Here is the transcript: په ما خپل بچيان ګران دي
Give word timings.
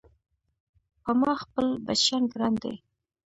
په 1.03 1.11
ما 1.19 1.33
خپل 1.43 1.67
بچيان 1.85 2.23
ګران 2.31 2.53
دي 2.63 2.73